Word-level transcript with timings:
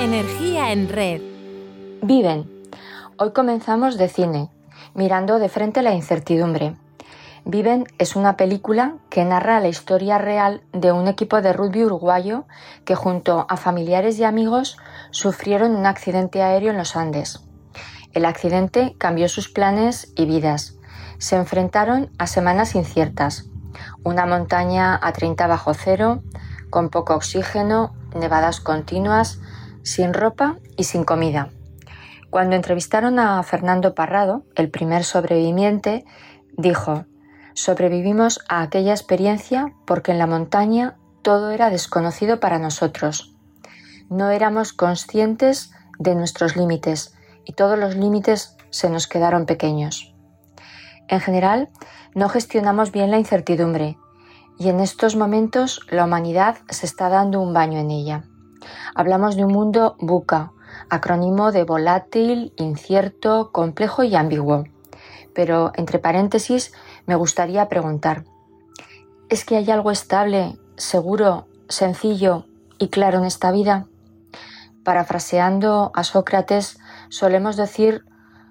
Energía 0.00 0.72
en 0.72 0.88
red. 0.88 1.20
Viven. 2.00 2.50
Hoy 3.18 3.32
comenzamos 3.32 3.98
de 3.98 4.08
cine, 4.08 4.48
mirando 4.94 5.38
de 5.38 5.50
frente 5.50 5.82
la 5.82 5.92
incertidumbre. 5.92 6.74
Viven 7.44 7.84
es 7.98 8.16
una 8.16 8.38
película 8.38 8.94
que 9.10 9.26
narra 9.26 9.60
la 9.60 9.68
historia 9.68 10.16
real 10.16 10.62
de 10.72 10.90
un 10.90 11.06
equipo 11.06 11.42
de 11.42 11.52
rugby 11.52 11.84
uruguayo 11.84 12.46
que 12.86 12.94
junto 12.94 13.44
a 13.50 13.58
familiares 13.58 14.18
y 14.18 14.24
amigos 14.24 14.78
sufrieron 15.10 15.76
un 15.76 15.84
accidente 15.84 16.42
aéreo 16.42 16.70
en 16.70 16.78
los 16.78 16.96
Andes. 16.96 17.44
El 18.14 18.24
accidente 18.24 18.96
cambió 18.96 19.28
sus 19.28 19.50
planes 19.50 20.14
y 20.16 20.24
vidas. 20.24 20.78
Se 21.18 21.36
enfrentaron 21.36 22.10
a 22.16 22.26
semanas 22.26 22.74
inciertas. 22.74 23.50
Una 24.02 24.24
montaña 24.24 24.98
a 25.02 25.12
30 25.12 25.46
bajo 25.46 25.74
cero, 25.74 26.22
con 26.70 26.88
poco 26.88 27.14
oxígeno, 27.14 27.92
nevadas 28.14 28.60
continuas, 28.60 29.40
sin 29.90 30.14
ropa 30.14 30.58
y 30.76 30.84
sin 30.84 31.04
comida. 31.04 31.48
Cuando 32.30 32.54
entrevistaron 32.54 33.18
a 33.18 33.42
Fernando 33.42 33.94
Parrado, 33.94 34.44
el 34.54 34.70
primer 34.70 35.02
sobreviviente, 35.02 36.04
dijo, 36.56 37.06
sobrevivimos 37.54 38.38
a 38.48 38.62
aquella 38.62 38.92
experiencia 38.92 39.74
porque 39.86 40.12
en 40.12 40.18
la 40.18 40.28
montaña 40.28 40.96
todo 41.22 41.50
era 41.50 41.70
desconocido 41.70 42.38
para 42.38 42.60
nosotros. 42.60 43.34
No 44.08 44.30
éramos 44.30 44.72
conscientes 44.72 45.72
de 45.98 46.14
nuestros 46.14 46.56
límites 46.56 47.14
y 47.44 47.54
todos 47.54 47.76
los 47.76 47.96
límites 47.96 48.56
se 48.70 48.90
nos 48.90 49.08
quedaron 49.08 49.44
pequeños. 49.44 50.14
En 51.08 51.18
general, 51.18 51.68
no 52.14 52.28
gestionamos 52.28 52.92
bien 52.92 53.10
la 53.10 53.18
incertidumbre 53.18 53.98
y 54.56 54.68
en 54.68 54.78
estos 54.78 55.16
momentos 55.16 55.80
la 55.90 56.04
humanidad 56.04 56.58
se 56.68 56.86
está 56.86 57.08
dando 57.08 57.40
un 57.40 57.52
baño 57.52 57.80
en 57.80 57.90
ella. 57.90 58.29
Hablamos 58.94 59.36
de 59.36 59.44
un 59.44 59.52
mundo 59.52 59.96
buca, 59.98 60.52
acrónimo 60.88 61.52
de 61.52 61.64
volátil, 61.64 62.52
incierto, 62.56 63.50
complejo 63.52 64.02
y 64.02 64.14
ambiguo. 64.16 64.64
Pero, 65.34 65.72
entre 65.74 65.98
paréntesis, 65.98 66.72
me 67.06 67.14
gustaría 67.14 67.68
preguntar, 67.68 68.24
¿es 69.28 69.44
que 69.44 69.56
hay 69.56 69.70
algo 69.70 69.90
estable, 69.90 70.58
seguro, 70.76 71.46
sencillo 71.68 72.46
y 72.78 72.88
claro 72.88 73.18
en 73.18 73.24
esta 73.24 73.52
vida? 73.52 73.86
Parafraseando 74.84 75.92
a 75.94 76.04
Sócrates, 76.04 76.78
solemos 77.10 77.56
decir, 77.56 78.04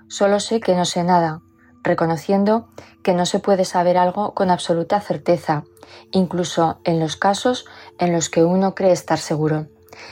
solo 0.08 0.40
sé 0.40 0.60
que 0.60 0.76
no 0.76 0.86
sé 0.86 1.04
nada, 1.04 1.42
reconociendo 1.84 2.70
que 3.04 3.14
no 3.14 3.26
se 3.26 3.40
puede 3.40 3.66
saber 3.66 3.98
algo 3.98 4.34
con 4.34 4.50
absoluta 4.50 5.00
certeza, 5.02 5.64
incluso 6.12 6.80
en 6.84 7.00
los 7.00 7.16
casos 7.16 7.66
en 7.98 8.14
los 8.14 8.30
que 8.30 8.44
uno 8.44 8.76
cree 8.76 8.92
estar 8.92 9.18
seguro. 9.18 9.68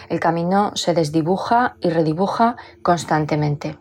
El 0.09 0.19
camino 0.19 0.71
se 0.75 0.93
desdibuja 0.93 1.77
y 1.81 1.89
redibuja 1.89 2.55
constantemente. 2.81 3.77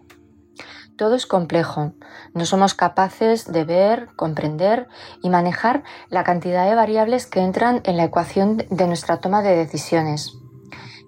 Todo 0.96 1.14
es 1.14 1.26
complejo. 1.26 1.92
No 2.32 2.46
somos 2.46 2.74
capaces 2.74 3.50
de 3.52 3.64
ver, 3.64 4.08
comprender 4.16 4.88
y 5.22 5.28
manejar 5.28 5.84
la 6.08 6.24
cantidad 6.24 6.66
de 6.66 6.74
variables 6.74 7.26
que 7.26 7.40
entran 7.40 7.82
en 7.84 7.98
la 7.98 8.04
ecuación 8.04 8.64
de 8.70 8.86
nuestra 8.86 9.18
toma 9.18 9.42
de 9.42 9.56
decisiones. 9.56 10.32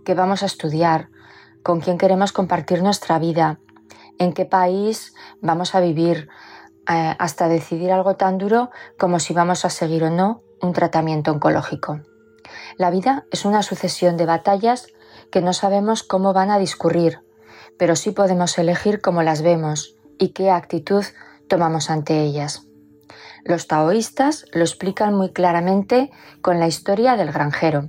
¿Qué 0.05 0.15
vamos 0.15 0.43
a 0.43 0.47
estudiar? 0.47 1.09
¿Con 1.63 1.81
quién 1.81 1.97
queremos 1.97 2.33
compartir 2.33 2.83
nuestra 2.83 3.19
vida? 3.19 3.61
¿En 4.19 4.35
qué 4.35 4.45
país 4.45 5.15
vamos 5.41 5.75
a 5.75 5.81
vivir? 5.81 6.29
Eh, 6.91 7.15
hasta 7.19 7.49
decidir 7.49 7.93
algo 7.93 8.17
tan 8.17 8.39
duro 8.39 8.71
como 8.99 9.21
si 9.21 9.35
vamos 9.35 9.67
a 9.67 9.71
seguir 9.71 10.05
o 10.05 10.11
no 10.11 10.43
un 10.63 10.73
tratamiento 10.73 11.31
oncológico. 11.31 12.01
La 12.77 12.91
vida 12.91 13.25
es 13.31 13.45
una 13.45 13.63
sucesión 13.63 14.17
de 14.17 14.27
batallas 14.27 14.87
que 15.31 15.41
no 15.41 15.53
sabemos 15.53 16.03
cómo 16.03 16.33
van 16.33 16.51
a 16.51 16.59
discurrir, 16.59 17.21
pero 17.79 17.97
sí 17.97 18.11
podemos 18.11 18.59
elegir 18.59 19.01
cómo 19.01 19.23
las 19.23 19.43
vemos 19.43 19.97
y 20.19 20.31
qué 20.31 20.51
actitud 20.51 21.05
tomamos 21.49 21.91
ante 21.91 22.21
ellas. 22.23 22.63
Los 23.45 23.67
taoístas 23.67 24.45
lo 24.53 24.61
explican 24.61 25.15
muy 25.15 25.33
claramente 25.33 26.11
con 26.43 26.61
la 26.61 26.67
historia 26.67 27.17
del 27.17 27.33
granjero. 27.33 27.89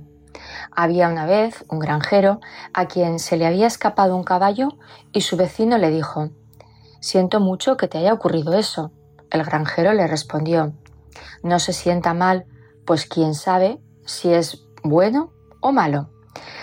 Había 0.70 1.08
una 1.08 1.26
vez 1.26 1.64
un 1.68 1.80
granjero 1.80 2.40
a 2.72 2.86
quien 2.86 3.18
se 3.18 3.36
le 3.36 3.46
había 3.46 3.66
escapado 3.66 4.16
un 4.16 4.24
caballo 4.24 4.68
y 5.12 5.22
su 5.22 5.36
vecino 5.36 5.76
le 5.78 5.90
dijo 5.90 6.30
Siento 7.00 7.40
mucho 7.40 7.76
que 7.76 7.88
te 7.88 7.98
haya 7.98 8.12
ocurrido 8.12 8.54
eso. 8.54 8.92
El 9.30 9.44
granjero 9.44 9.92
le 9.92 10.06
respondió 10.06 10.72
No 11.42 11.58
se 11.58 11.72
sienta 11.72 12.14
mal, 12.14 12.46
pues 12.86 13.06
quién 13.06 13.34
sabe 13.34 13.80
si 14.06 14.32
es 14.32 14.64
bueno 14.82 15.32
o 15.60 15.72
malo. 15.72 16.08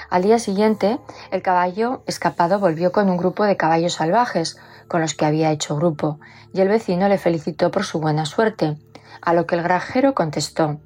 Al 0.10 0.24
día 0.24 0.40
siguiente, 0.40 1.00
el 1.32 1.42
caballo 1.42 2.04
escapado 2.08 2.60
volvió 2.60 2.92
con 2.92 3.10
un 3.10 3.18
grupo 3.18 3.44
de 3.44 3.58
caballos 3.58 3.94
salvajes 3.94 4.58
con 4.88 5.02
los 5.02 5.14
que 5.14 5.26
había 5.26 5.52
hecho 5.52 5.76
grupo, 5.76 6.20
y 6.54 6.62
el 6.62 6.70
vecino 6.70 7.10
le 7.10 7.18
felicitó 7.18 7.72
por 7.72 7.84
su 7.84 8.00
buena 8.00 8.26
suerte, 8.26 8.78
a 9.22 9.34
lo 9.34 9.46
que 9.46 9.56
el 9.56 9.64
granjero 9.64 10.14
contestó 10.14 10.80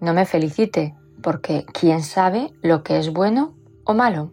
No 0.00 0.14
me 0.14 0.24
felicite, 0.24 0.94
porque 1.22 1.66
quién 1.72 2.02
sabe 2.02 2.52
lo 2.62 2.82
que 2.82 2.98
es 2.98 3.12
bueno 3.12 3.54
o 3.84 3.94
malo. 3.94 4.32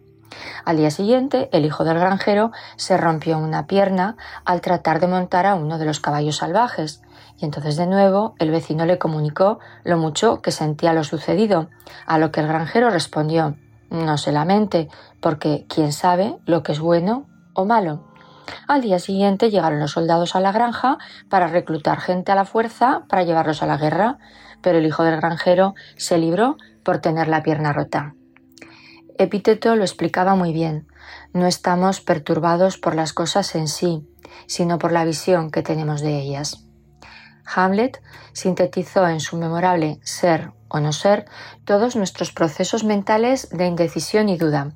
Al 0.64 0.76
día 0.76 0.90
siguiente, 0.90 1.48
el 1.52 1.64
hijo 1.64 1.84
del 1.84 1.98
granjero 1.98 2.52
se 2.76 2.96
rompió 2.96 3.38
una 3.38 3.66
pierna 3.66 4.16
al 4.44 4.60
tratar 4.60 5.00
de 5.00 5.06
montar 5.06 5.46
a 5.46 5.54
uno 5.54 5.78
de 5.78 5.84
los 5.84 6.00
caballos 6.00 6.36
salvajes, 6.36 7.02
y 7.38 7.44
entonces 7.44 7.76
de 7.76 7.86
nuevo 7.86 8.34
el 8.38 8.50
vecino 8.50 8.84
le 8.84 8.98
comunicó 8.98 9.58
lo 9.84 9.96
mucho 9.96 10.42
que 10.42 10.50
sentía 10.50 10.92
lo 10.92 11.04
sucedido, 11.04 11.68
a 12.06 12.18
lo 12.18 12.30
que 12.32 12.40
el 12.40 12.48
granjero 12.48 12.90
respondió 12.90 13.56
No 13.90 14.18
se 14.18 14.32
lamente, 14.32 14.88
porque 15.20 15.66
quién 15.68 15.92
sabe 15.92 16.38
lo 16.46 16.62
que 16.62 16.72
es 16.72 16.80
bueno 16.80 17.26
o 17.54 17.64
malo. 17.64 18.04
Al 18.66 18.80
día 18.80 18.98
siguiente 18.98 19.50
llegaron 19.50 19.80
los 19.80 19.92
soldados 19.92 20.34
a 20.34 20.40
la 20.40 20.52
granja 20.52 20.98
para 21.28 21.48
reclutar 21.48 22.00
gente 22.00 22.32
a 22.32 22.34
la 22.34 22.44
fuerza 22.44 23.02
para 23.08 23.22
llevarlos 23.22 23.62
a 23.62 23.66
la 23.66 23.76
guerra, 23.76 24.18
pero 24.62 24.78
el 24.78 24.86
hijo 24.86 25.04
del 25.04 25.16
granjero 25.16 25.74
se 25.96 26.18
libró 26.18 26.56
por 26.82 26.98
tener 26.98 27.28
la 27.28 27.42
pierna 27.42 27.72
rota. 27.72 28.14
Epíteto 29.18 29.74
lo 29.74 29.82
explicaba 29.82 30.36
muy 30.36 30.52
bien. 30.52 30.86
No 31.32 31.46
estamos 31.48 32.00
perturbados 32.00 32.78
por 32.78 32.94
las 32.94 33.12
cosas 33.12 33.56
en 33.56 33.66
sí, 33.66 34.08
sino 34.46 34.78
por 34.78 34.92
la 34.92 35.04
visión 35.04 35.50
que 35.50 35.62
tenemos 35.62 36.00
de 36.02 36.20
ellas. 36.20 36.64
Hamlet 37.44 38.00
sintetizó 38.32 39.08
en 39.08 39.18
su 39.18 39.36
memorable 39.36 39.98
Ser 40.04 40.52
o 40.68 40.78
no 40.78 40.92
ser 40.92 41.24
todos 41.64 41.96
nuestros 41.96 42.30
procesos 42.30 42.84
mentales 42.84 43.48
de 43.50 43.66
indecisión 43.66 44.28
y 44.28 44.36
duda. 44.36 44.72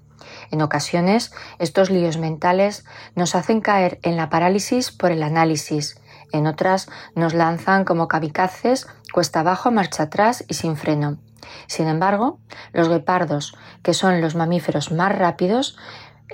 En 0.51 0.61
ocasiones, 0.61 1.33
estos 1.61 1.91
líos 1.91 2.17
mentales 2.17 2.85
nos 3.15 3.37
hacen 3.37 3.61
caer 3.61 4.01
en 4.03 4.17
la 4.17 4.29
parálisis 4.29 4.91
por 4.91 5.13
el 5.13 5.23
análisis, 5.23 6.01
en 6.33 6.49
otras 6.49 6.89
nos 7.15 7.35
lanzan 7.35 7.85
como 7.85 8.09
kamikazes 8.09 8.89
cuesta 9.13 9.41
abajo, 9.41 9.71
marcha 9.71 10.05
atrás 10.05 10.45
y 10.49 10.55
sin 10.55 10.77
freno. 10.77 11.19
Sin 11.67 11.89
embargo, 11.89 12.39
los 12.73 12.89
guepardos, 12.89 13.57
que 13.83 13.95
son 13.95 14.21
los 14.21 14.35
mamíferos 14.35 14.93
más 14.93 15.17
rápidos, 15.17 15.77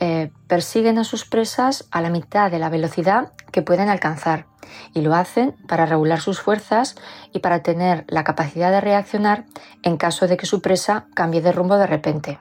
eh, 0.00 0.30
persiguen 0.46 0.98
a 0.98 1.04
sus 1.04 1.24
presas 1.24 1.88
a 1.90 2.00
la 2.00 2.10
mitad 2.10 2.50
de 2.50 2.58
la 2.60 2.68
velocidad 2.68 3.32
que 3.50 3.62
pueden 3.62 3.88
alcanzar 3.88 4.46
y 4.94 5.00
lo 5.00 5.14
hacen 5.14 5.56
para 5.66 5.86
regular 5.86 6.20
sus 6.20 6.40
fuerzas 6.40 6.94
y 7.32 7.40
para 7.40 7.62
tener 7.62 8.04
la 8.06 8.22
capacidad 8.22 8.70
de 8.70 8.80
reaccionar 8.80 9.44
en 9.82 9.96
caso 9.96 10.28
de 10.28 10.36
que 10.36 10.46
su 10.46 10.62
presa 10.62 11.06
cambie 11.14 11.40
de 11.40 11.52
rumbo 11.52 11.78
de 11.78 11.86
repente. 11.86 12.38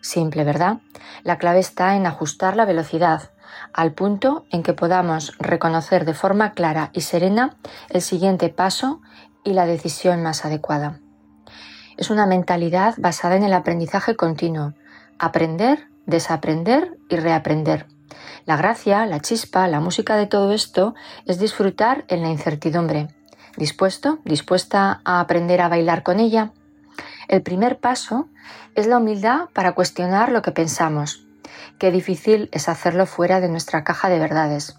Simple, 0.00 0.44
¿verdad? 0.44 0.78
La 1.22 1.36
clave 1.36 1.58
está 1.58 1.96
en 1.96 2.06
ajustar 2.06 2.56
la 2.56 2.64
velocidad 2.64 3.30
al 3.72 3.92
punto 3.92 4.46
en 4.50 4.62
que 4.62 4.72
podamos 4.72 5.36
reconocer 5.38 6.04
de 6.04 6.14
forma 6.14 6.52
clara 6.52 6.90
y 6.92 7.02
serena 7.02 7.56
el 7.90 8.00
siguiente 8.00 8.48
paso 8.48 9.00
y 9.44 9.52
la 9.52 9.66
decisión 9.66 10.22
más 10.22 10.44
adecuada. 10.44 11.00
Es 11.96 12.10
una 12.10 12.26
mentalidad 12.26 12.94
basada 12.98 13.36
en 13.36 13.42
el 13.42 13.52
aprendizaje 13.52 14.16
continuo, 14.16 14.74
aprender 15.18 15.88
desaprender 16.06 16.96
y 17.08 17.16
reaprender. 17.16 17.86
La 18.46 18.56
gracia, 18.56 19.04
la 19.06 19.20
chispa, 19.20 19.68
la 19.68 19.80
música 19.80 20.16
de 20.16 20.26
todo 20.26 20.52
esto 20.52 20.94
es 21.26 21.38
disfrutar 21.38 22.04
en 22.08 22.22
la 22.22 22.30
incertidumbre. 22.30 23.08
¿Dispuesto? 23.56 24.20
¿Dispuesta 24.24 25.00
a 25.04 25.20
aprender 25.20 25.60
a 25.60 25.68
bailar 25.68 26.02
con 26.02 26.20
ella? 26.20 26.52
El 27.28 27.42
primer 27.42 27.78
paso 27.78 28.28
es 28.74 28.86
la 28.86 28.98
humildad 28.98 29.48
para 29.52 29.72
cuestionar 29.72 30.30
lo 30.30 30.42
que 30.42 30.52
pensamos. 30.52 31.24
Qué 31.78 31.90
difícil 31.90 32.48
es 32.52 32.68
hacerlo 32.68 33.06
fuera 33.06 33.40
de 33.40 33.48
nuestra 33.48 33.82
caja 33.82 34.08
de 34.08 34.18
verdades. 34.18 34.78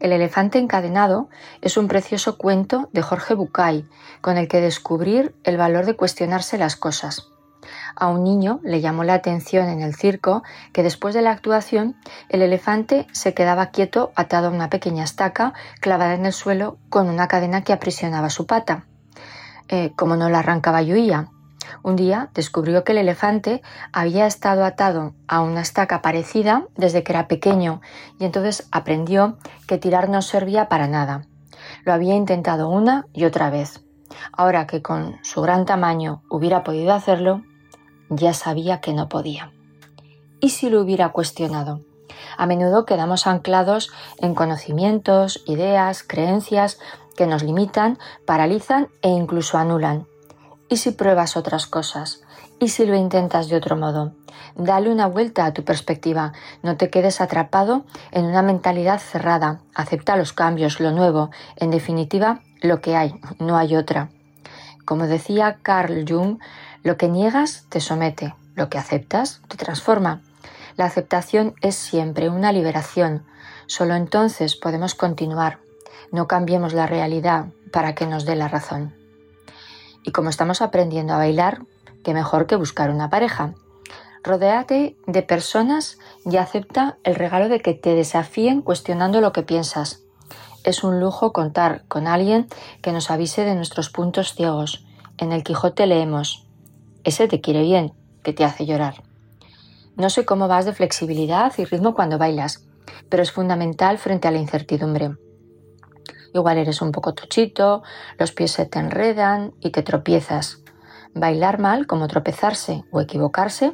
El 0.00 0.12
elefante 0.12 0.58
encadenado 0.58 1.28
es 1.60 1.76
un 1.76 1.86
precioso 1.86 2.38
cuento 2.38 2.88
de 2.92 3.02
Jorge 3.02 3.34
Bucay, 3.34 3.86
con 4.22 4.38
el 4.38 4.48
que 4.48 4.60
descubrir 4.60 5.34
el 5.44 5.58
valor 5.58 5.84
de 5.84 5.94
cuestionarse 5.94 6.56
las 6.56 6.74
cosas. 6.74 7.28
A 7.94 8.06
un 8.06 8.24
niño 8.24 8.60
le 8.62 8.80
llamó 8.80 9.04
la 9.04 9.12
atención 9.12 9.68
en 9.68 9.82
el 9.82 9.94
circo 9.94 10.42
que 10.72 10.82
después 10.82 11.14
de 11.14 11.20
la 11.20 11.32
actuación 11.32 11.96
el 12.30 12.40
elefante 12.40 13.06
se 13.12 13.34
quedaba 13.34 13.66
quieto 13.66 14.12
atado 14.14 14.48
a 14.48 14.50
una 14.50 14.70
pequeña 14.70 15.04
estaca 15.04 15.52
clavada 15.80 16.14
en 16.14 16.24
el 16.24 16.32
suelo 16.32 16.78
con 16.88 17.08
una 17.08 17.28
cadena 17.28 17.62
que 17.62 17.74
aprisionaba 17.74 18.30
su 18.30 18.46
pata. 18.46 18.86
Eh, 19.68 19.92
como 19.96 20.16
no 20.16 20.30
la 20.30 20.38
arrancaba 20.38 20.82
y. 20.82 21.12
Un 21.82 21.96
día 21.96 22.30
descubrió 22.34 22.84
que 22.84 22.92
el 22.92 22.98
elefante 22.98 23.62
había 23.92 24.26
estado 24.26 24.64
atado 24.64 25.14
a 25.28 25.40
una 25.40 25.60
estaca 25.60 26.02
parecida 26.02 26.66
desde 26.76 27.02
que 27.02 27.12
era 27.12 27.28
pequeño 27.28 27.80
y 28.18 28.24
entonces 28.24 28.68
aprendió 28.72 29.38
que 29.66 29.78
tirar 29.78 30.08
no 30.08 30.22
servía 30.22 30.68
para 30.68 30.86
nada. 30.86 31.26
Lo 31.84 31.92
había 31.92 32.14
intentado 32.14 32.68
una 32.68 33.06
y 33.12 33.24
otra 33.24 33.50
vez. 33.50 33.82
Ahora 34.32 34.66
que 34.66 34.82
con 34.82 35.18
su 35.22 35.40
gran 35.40 35.66
tamaño 35.66 36.22
hubiera 36.28 36.62
podido 36.64 36.92
hacerlo, 36.92 37.42
ya 38.08 38.34
sabía 38.34 38.80
que 38.80 38.92
no 38.92 39.08
podía. 39.08 39.52
¿Y 40.40 40.50
si 40.50 40.70
lo 40.70 40.80
hubiera 40.80 41.10
cuestionado? 41.10 41.80
A 42.36 42.46
menudo 42.46 42.84
quedamos 42.84 43.26
anclados 43.26 43.90
en 44.18 44.34
conocimientos, 44.34 45.42
ideas, 45.46 46.02
creencias 46.02 46.78
que 47.16 47.26
nos 47.26 47.42
limitan, 47.42 47.98
paralizan 48.24 48.88
e 49.02 49.08
incluso 49.08 49.58
anulan. 49.58 50.06
¿Y 50.70 50.76
si 50.76 50.92
pruebas 50.92 51.36
otras 51.36 51.66
cosas? 51.66 52.22
¿Y 52.60 52.68
si 52.68 52.86
lo 52.86 52.94
intentas 52.94 53.48
de 53.48 53.56
otro 53.56 53.76
modo? 53.76 54.12
Dale 54.54 54.88
una 54.88 55.08
vuelta 55.08 55.44
a 55.44 55.52
tu 55.52 55.64
perspectiva, 55.64 56.32
no 56.62 56.76
te 56.76 56.90
quedes 56.90 57.20
atrapado 57.20 57.84
en 58.12 58.24
una 58.24 58.42
mentalidad 58.42 59.00
cerrada, 59.00 59.58
acepta 59.74 60.16
los 60.16 60.32
cambios, 60.32 60.78
lo 60.78 60.92
nuevo, 60.92 61.30
en 61.56 61.72
definitiva, 61.72 62.40
lo 62.62 62.80
que 62.80 62.94
hay, 62.94 63.20
no 63.40 63.56
hay 63.56 63.74
otra. 63.74 64.10
Como 64.84 65.08
decía 65.08 65.58
Carl 65.60 66.04
Jung, 66.08 66.38
lo 66.84 66.96
que 66.96 67.08
niegas 67.08 67.66
te 67.68 67.80
somete, 67.80 68.36
lo 68.54 68.68
que 68.68 68.78
aceptas 68.78 69.40
te 69.48 69.56
transforma. 69.56 70.22
La 70.76 70.84
aceptación 70.84 71.54
es 71.62 71.74
siempre 71.74 72.28
una 72.28 72.52
liberación, 72.52 73.24
solo 73.66 73.96
entonces 73.96 74.54
podemos 74.54 74.94
continuar. 74.94 75.58
No 76.12 76.28
cambiemos 76.28 76.74
la 76.74 76.86
realidad 76.86 77.46
para 77.72 77.96
que 77.96 78.06
nos 78.06 78.24
dé 78.24 78.36
la 78.36 78.46
razón. 78.46 78.99
Y 80.04 80.12
como 80.12 80.30
estamos 80.30 80.62
aprendiendo 80.62 81.14
a 81.14 81.18
bailar, 81.18 81.62
qué 82.04 82.14
mejor 82.14 82.46
que 82.46 82.56
buscar 82.56 82.90
una 82.90 83.10
pareja. 83.10 83.54
Rodéate 84.22 84.96
de 85.06 85.22
personas 85.22 85.98
y 86.26 86.36
acepta 86.36 86.98
el 87.04 87.14
regalo 87.14 87.48
de 87.48 87.60
que 87.60 87.74
te 87.74 87.94
desafíen 87.94 88.60
cuestionando 88.60 89.20
lo 89.20 89.32
que 89.32 89.42
piensas. 89.42 90.02
Es 90.62 90.84
un 90.84 91.00
lujo 91.00 91.32
contar 91.32 91.84
con 91.88 92.06
alguien 92.06 92.46
que 92.82 92.92
nos 92.92 93.10
avise 93.10 93.44
de 93.44 93.54
nuestros 93.54 93.88
puntos 93.88 94.34
ciegos. 94.34 94.84
En 95.16 95.32
el 95.32 95.42
Quijote 95.42 95.86
leemos, 95.86 96.46
ese 97.04 97.28
te 97.28 97.40
quiere 97.40 97.62
bien, 97.62 97.94
que 98.22 98.34
te 98.34 98.44
hace 98.44 98.66
llorar. 98.66 99.02
No 99.96 100.10
sé 100.10 100.24
cómo 100.24 100.48
vas 100.48 100.66
de 100.66 100.74
flexibilidad 100.74 101.52
y 101.56 101.64
ritmo 101.64 101.94
cuando 101.94 102.18
bailas, 102.18 102.64
pero 103.08 103.22
es 103.22 103.32
fundamental 103.32 103.98
frente 103.98 104.28
a 104.28 104.30
la 104.30 104.38
incertidumbre. 104.38 105.12
Igual 106.32 106.58
eres 106.58 106.82
un 106.82 106.92
poco 106.92 107.14
tochito, 107.14 107.82
los 108.18 108.32
pies 108.32 108.52
se 108.52 108.66
te 108.66 108.78
enredan 108.78 109.52
y 109.60 109.70
te 109.70 109.82
tropiezas. 109.82 110.58
Bailar 111.14 111.58
mal, 111.58 111.86
como 111.86 112.06
tropezarse 112.06 112.84
o 112.92 113.00
equivocarse, 113.00 113.72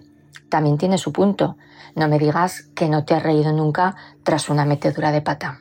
también 0.49 0.79
tiene 0.79 0.99
su 0.99 1.13
punto. 1.13 1.57
No 1.95 2.09
me 2.09 2.19
digas 2.19 2.63
que 2.75 2.89
no 2.89 3.05
te 3.05 3.15
has 3.15 3.23
reído 3.23 3.53
nunca 3.53 3.97
tras 4.23 4.49
una 4.49 4.65
metedura 4.65 5.13
de 5.13 5.23
pata. 5.23 5.61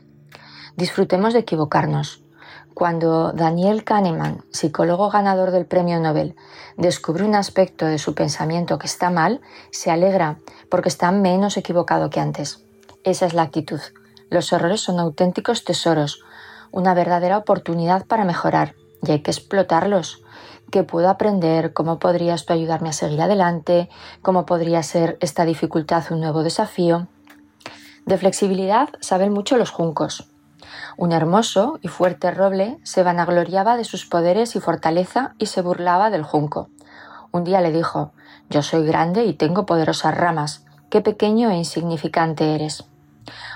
Disfrutemos 0.76 1.34
de 1.34 1.40
equivocarnos. 1.40 2.24
Cuando 2.74 3.32
Daniel 3.32 3.86
Kahneman, 3.86 4.44
psicólogo 4.52 5.10
ganador 5.10 5.52
del 5.52 5.66
premio 5.66 5.98
Nobel, 6.02 6.36
descubre 6.76 7.24
un 7.24 7.34
aspecto 7.34 7.86
de 7.86 7.98
su 7.98 8.14
pensamiento 8.16 8.78
que 8.78 8.88
está 8.88 9.10
mal, 9.10 9.40
se 9.72 9.92
alegra 9.92 10.40
porque 10.70 10.90
está 10.90 11.12
menos 11.12 11.56
equivocado 11.56 12.10
que 12.10 12.20
antes. 12.20 12.66
Esa 13.06 13.28
es 13.28 13.34
la 13.34 13.44
actitud. 13.44 13.80
Los 14.30 14.52
errores 14.52 14.82
son 14.82 15.00
auténticos 15.00 15.64
tesoros, 15.64 16.22
una 16.76 16.94
verdadera 16.94 17.38
oportunidad 17.38 18.06
para 18.06 18.26
mejorar 18.26 18.76
y 19.02 19.12
hay 19.12 19.22
que 19.22 19.32
explotarlos. 19.32 20.22
¿Qué 20.72 20.84
puedo 20.84 21.10
aprender? 21.10 21.72
¿Cómo 21.72 22.00
podrías 22.00 22.46
tú 22.46 22.52
ayudarme 22.52 22.90
a 22.90 22.94
seguir 22.94 23.22
adelante? 23.22 23.90
¿Cómo 24.22 24.46
podría 24.46 24.84
ser 24.84 25.18
esta 25.22 25.46
dificultad 25.46 26.04
un 26.12 26.20
nuevo 26.20 26.44
desafío? 26.44 27.08
De 28.06 28.18
flexibilidad 28.18 28.90
saben 29.00 29.32
mucho 29.32 29.56
los 29.58 29.72
juncos. 29.72 30.30
Un 30.98 31.14
hermoso 31.14 31.80
y 31.82 31.88
fuerte 31.88 32.30
roble 32.32 32.78
se 32.84 33.04
vanagloriaba 33.04 33.78
de 33.78 33.86
sus 33.86 34.06
poderes 34.06 34.58
y 34.58 34.60
fortaleza 34.60 35.34
y 35.38 35.46
se 35.46 35.62
burlaba 35.62 36.10
del 36.10 36.24
junco. 36.24 36.68
Un 37.32 37.46
día 37.46 37.62
le 37.62 37.72
dijo 37.72 38.12
Yo 38.50 38.62
soy 38.62 38.86
grande 38.86 39.24
y 39.24 39.34
tengo 39.34 39.66
poderosas 39.66 40.16
ramas. 40.16 40.66
Qué 40.90 41.00
pequeño 41.00 41.50
e 41.52 41.56
insignificante 41.56 42.54
eres. 42.54 42.84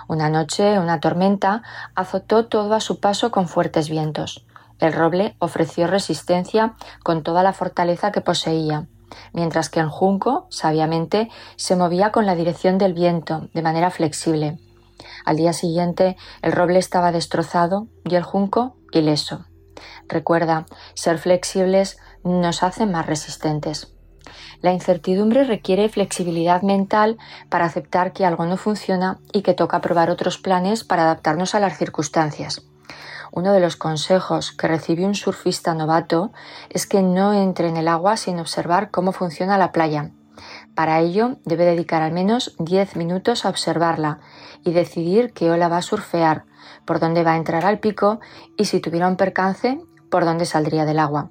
Una 0.07 0.29
noche 0.29 0.79
una 0.79 0.99
tormenta 0.99 1.63
azotó 1.95 2.45
todo 2.45 2.73
a 2.73 2.79
su 2.79 2.99
paso 2.99 3.31
con 3.31 3.47
fuertes 3.47 3.89
vientos. 3.89 4.45
El 4.79 4.93
roble 4.93 5.35
ofreció 5.39 5.87
resistencia 5.87 6.75
con 7.03 7.23
toda 7.23 7.43
la 7.43 7.53
fortaleza 7.53 8.11
que 8.11 8.21
poseía, 8.21 8.87
mientras 9.33 9.69
que 9.69 9.79
el 9.79 9.89
junco, 9.89 10.47
sabiamente, 10.49 11.29
se 11.57 11.75
movía 11.75 12.11
con 12.11 12.25
la 12.25 12.35
dirección 12.35 12.77
del 12.77 12.93
viento, 12.93 13.49
de 13.53 13.61
manera 13.61 13.91
flexible. 13.91 14.57
Al 15.25 15.37
día 15.37 15.53
siguiente 15.53 16.17
el 16.41 16.51
roble 16.51 16.79
estaba 16.79 17.11
destrozado 17.11 17.87
y 18.05 18.15
el 18.15 18.23
junco 18.23 18.75
ileso. 18.91 19.45
Recuerda, 20.07 20.65
ser 20.93 21.17
flexibles 21.19 21.97
nos 22.23 22.63
hace 22.63 22.85
más 22.85 23.05
resistentes. 23.05 23.93
La 24.61 24.73
incertidumbre 24.73 25.43
requiere 25.43 25.89
flexibilidad 25.89 26.61
mental 26.61 27.17
para 27.49 27.65
aceptar 27.65 28.13
que 28.13 28.25
algo 28.25 28.45
no 28.45 28.57
funciona 28.57 29.19
y 29.31 29.41
que 29.41 29.53
toca 29.53 29.81
probar 29.81 30.09
otros 30.09 30.37
planes 30.37 30.83
para 30.83 31.03
adaptarnos 31.03 31.55
a 31.55 31.59
las 31.59 31.77
circunstancias. 31.77 32.63
Uno 33.31 33.53
de 33.53 33.59
los 33.59 33.75
consejos 33.75 34.51
que 34.51 34.67
recibió 34.67 35.07
un 35.07 35.15
surfista 35.15 35.73
novato 35.73 36.31
es 36.69 36.87
que 36.87 37.01
no 37.01 37.33
entre 37.33 37.67
en 37.67 37.77
el 37.77 37.87
agua 37.87 38.17
sin 38.17 38.39
observar 38.39 38.89
cómo 38.91 39.11
funciona 39.11 39.57
la 39.57 39.71
playa. 39.71 40.11
Para 40.75 40.99
ello 40.99 41.37
debe 41.45 41.65
dedicar 41.65 42.01
al 42.01 42.11
menos 42.11 42.55
10 42.59 42.95
minutos 42.95 43.45
a 43.45 43.49
observarla 43.49 44.19
y 44.63 44.71
decidir 44.71 45.33
qué 45.33 45.51
ola 45.51 45.67
va 45.67 45.77
a 45.77 45.81
surfear, 45.81 46.45
por 46.85 46.99
dónde 46.99 47.23
va 47.23 47.33
a 47.33 47.37
entrar 47.37 47.65
al 47.65 47.79
pico 47.79 48.19
y 48.57 48.65
si 48.65 48.79
tuviera 48.79 49.07
un 49.07 49.17
percance, 49.17 49.79
por 50.09 50.25
dónde 50.25 50.45
saldría 50.45 50.85
del 50.85 50.99
agua. 50.99 51.29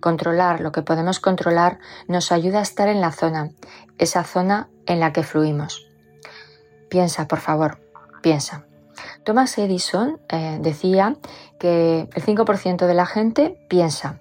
Controlar 0.00 0.60
lo 0.60 0.72
que 0.72 0.82
podemos 0.82 1.20
controlar 1.20 1.78
nos 2.08 2.32
ayuda 2.32 2.60
a 2.60 2.62
estar 2.62 2.88
en 2.88 3.00
la 3.00 3.12
zona, 3.12 3.50
esa 3.98 4.24
zona 4.24 4.68
en 4.86 5.00
la 5.00 5.12
que 5.12 5.22
fluimos. 5.22 5.86
Piensa, 6.88 7.28
por 7.28 7.40
favor, 7.40 7.78
piensa. 8.22 8.64
Thomas 9.24 9.56
Edison 9.58 10.20
eh, 10.28 10.58
decía 10.60 11.16
que 11.58 12.08
el 12.14 12.24
5% 12.24 12.86
de 12.86 12.94
la 12.94 13.06
gente 13.06 13.58
piensa, 13.68 14.20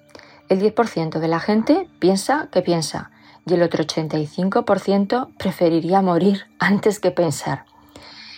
el 0.49 0.61
10% 0.61 1.19
de 1.19 1.27
la 1.27 1.39
gente 1.39 1.89
piensa 1.99 2.49
que 2.51 2.61
piensa 2.61 3.11
y 3.45 3.53
el 3.53 3.63
otro 3.63 3.83
85% 3.83 5.35
preferiría 5.37 6.01
morir 6.01 6.45
antes 6.59 6.99
que 6.99 7.11
pensar. 7.11 7.65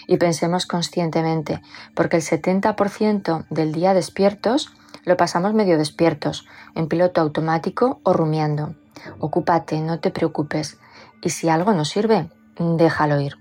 Y 0.08 0.18
pensemos 0.18 0.66
conscientemente, 0.66 1.62
porque 1.96 2.18
el 2.18 2.24
70% 2.24 3.46
del 3.50 3.72
día 3.74 3.94
despiertos 3.94 4.72
lo 5.08 5.16
pasamos 5.16 5.54
medio 5.54 5.78
despiertos, 5.78 6.46
en 6.76 6.90
piloto 6.90 7.22
automático 7.22 8.02
o 8.04 8.12
rumiando. 8.12 8.76
Ocúpate, 9.20 9.80
no 9.80 10.02
te 10.02 10.12
preocupes. 10.12 10.80
Y 11.24 11.30
si 11.30 11.48
algo 11.48 11.74
no 11.74 11.86
sirve, 11.86 12.30
déjalo 12.60 13.18
ir. 13.22 13.38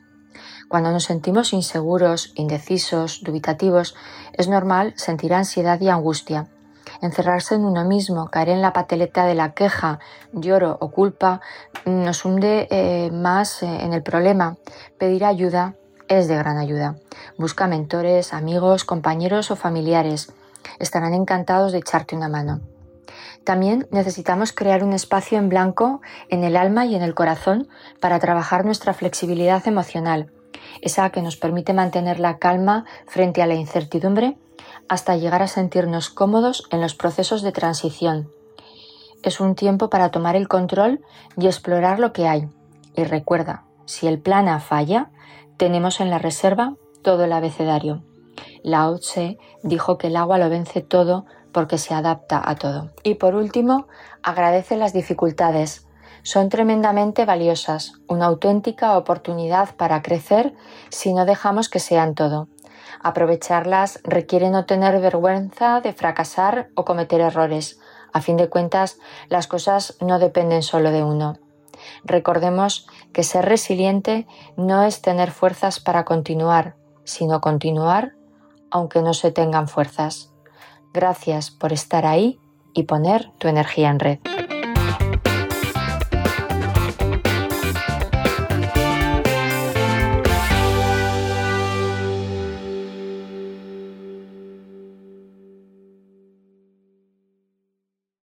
Cuando 0.68 0.92
nos 0.92 1.02
sentimos 1.02 1.52
inseguros, 1.52 2.32
indecisos, 2.37 3.20
dubitativos, 3.25 3.96
es 4.32 4.46
normal 4.46 4.94
sentir 4.96 5.35
ansiedad 5.35 5.80
y 5.80 5.88
angustia. 5.88 6.46
Encerrarse 7.02 7.56
en 7.56 7.64
uno 7.64 7.85
mismo, 7.85 8.30
caer 8.30 8.50
en 8.50 8.62
la 8.62 8.73
pateleta 8.73 9.26
de 9.26 9.35
la 9.35 9.52
queja, 9.52 9.99
lloro 10.32 10.78
o 10.80 10.92
culpa, 10.92 11.40
nos 11.85 12.25
hunde 12.25 12.68
eh, 12.70 13.11
más 13.11 13.64
eh, 13.64 13.66
en 13.66 13.92
el 13.92 14.04
problema. 14.04 14.56
Pedir 14.99 15.25
ayuda 15.25 15.75
es 16.06 16.28
de 16.28 16.37
gran 16.37 16.58
ayuda. 16.58 16.94
Busca 17.38 17.66
mentores, 17.66 18.32
amigos, 18.32 18.85
compañeros 18.85 19.50
o 19.50 19.56
familiares 19.56 20.32
estarán 20.78 21.14
encantados 21.14 21.73
de 21.73 21.78
echarte 21.78 22.16
una 22.16 22.28
mano. 22.28 22.61
También 23.44 23.87
necesitamos 23.90 24.52
crear 24.52 24.82
un 24.82 24.92
espacio 24.92 25.38
en 25.38 25.49
blanco 25.49 26.00
en 26.28 26.42
el 26.42 26.56
alma 26.56 26.85
y 26.87 26.96
en 26.96 27.02
el 27.02 27.14
corazón 27.14 27.68
para 28.00 28.18
trabajar 28.18 28.64
nuestra 28.64 28.92
flexibilidad 28.92 29.66
emocional, 29.68 30.32
esa 30.82 31.11
que 31.11 31.23
nos 31.23 31.37
permite 31.37 31.73
mantener 31.73 32.18
la 32.18 32.38
calma 32.38 32.85
frente 33.06 33.42
a 33.42 33.46
la 33.46 33.54
incertidumbre 33.54 34.37
hasta 34.88 35.16
llegar 35.16 35.42
a 35.42 35.49
sentirnos 35.49 36.11
cómodos 36.11 36.66
en 36.70 36.80
los 36.80 36.94
procesos 36.94 37.42
de 37.42 37.52
transición. 37.52 38.30
Es 39.23 39.40
un 39.40 39.54
tiempo 39.54 39.90
para 39.90 40.11
tomar 40.11 40.37
el 40.37 40.49
control 40.49 41.00
y 41.37 41.46
explorar 41.46 41.99
lo 41.99 42.12
que 42.12 42.28
hay. 42.28 42.49
Y 42.94 43.04
recuerda, 43.04 43.64
si 43.85 44.06
el 44.06 44.20
plan 44.20 44.49
A 44.49 44.61
falla, 44.61 45.11
tenemos 45.56 46.00
en 46.00 46.11
la 46.11 46.18
reserva 46.18 46.75
todo 47.02 47.25
el 47.25 47.32
abecedario. 47.32 48.02
Lao 48.66 48.99
Tse 48.99 49.38
dijo 49.62 49.96
que 49.96 50.08
el 50.08 50.16
agua 50.16 50.38
lo 50.38 50.50
vence 50.50 50.80
todo 50.80 51.25
porque 51.52 51.78
se 51.78 51.94
adapta 51.94 52.42
a 52.44 52.56
todo. 52.56 52.90
Y 53.04 53.14
por 53.14 53.37
último, 53.37 53.87
agradece 54.25 54.76
las 54.76 54.92
dificultades. 54.92 55.87
Son 56.25 56.49
tremendamente 56.49 57.25
valiosas, 57.25 57.92
una 58.08 58.26
auténtica 58.26 58.99
oportunidad 58.99 59.76
para 59.76 60.02
crecer 60.02 60.52
si 60.88 61.14
no 61.14 61.26
dejamos 61.26 61.68
que 61.68 61.78
sean 61.78 62.16
todo. 62.16 62.49
Aprovecharlas 63.00 64.00
requiere 64.02 64.50
no 64.50 64.66
tener 64.66 65.00
vergüenza 65.00 65.80
de 65.80 65.92
fracasar 65.92 66.70
o 66.75 66.85
cometer 66.85 67.20
errores. 67.20 67.78
A 68.12 68.20
fin 68.20 68.37
de 68.37 68.49
cuentas, 68.49 68.99
las 69.28 69.46
cosas 69.46 69.96
no 70.00 70.18
dependen 70.18 70.64
solo 70.64 70.90
de 70.90 71.04
uno. 71.04 71.38
Recordemos 72.02 72.88
que 73.12 73.23
ser 73.23 73.44
resiliente 73.44 74.26
no 74.56 74.82
es 74.82 75.02
tener 75.02 75.30
fuerzas 75.30 75.78
para 75.78 76.04
continuar, 76.04 76.75
sino 77.04 77.40
continuar 77.40 78.16
aunque 78.70 79.02
no 79.02 79.14
se 79.14 79.32
tengan 79.32 79.68
fuerzas. 79.68 80.32
Gracias 80.92 81.50
por 81.50 81.73
estar 81.73 82.06
ahí 82.06 82.40
y 82.75 82.85
poner 82.85 83.30
tu 83.38 83.49
energía 83.49 83.90
en 83.90 83.99
red. 83.99 84.18